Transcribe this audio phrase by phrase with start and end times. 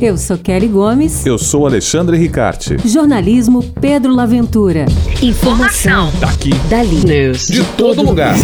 [0.00, 1.26] Eu sou Kelly Gomes.
[1.26, 2.76] Eu sou Alexandre Ricarte.
[2.84, 4.86] Jornalismo Pedro Laventura.
[5.20, 6.10] Informação.
[6.20, 6.54] Daqui.
[6.70, 7.04] Dali.
[7.04, 7.48] News.
[7.48, 8.36] De todo lugar.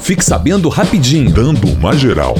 [0.00, 1.30] Fique sabendo rapidinho.
[1.30, 2.36] Dando uma geral.